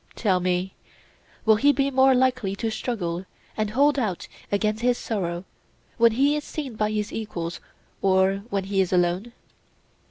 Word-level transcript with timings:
Tell 0.15 0.39
me: 0.39 0.73
will 1.45 1.57
he 1.57 1.71
be 1.71 1.91
more 1.91 2.15
likely 2.15 2.55
to 2.55 2.71
struggle 2.71 3.27
and 3.55 3.69
hold 3.69 3.99
out 3.99 4.27
against 4.51 4.81
his 4.81 4.97
sorrow 4.97 5.43
when 5.99 6.13
he 6.13 6.35
is 6.35 6.43
seen 6.43 6.73
by 6.75 6.89
his 6.89 7.13
equals, 7.13 7.59
or 8.01 8.37
when 8.49 8.63
he 8.63 8.81
is 8.81 8.91
alone? 8.91 9.31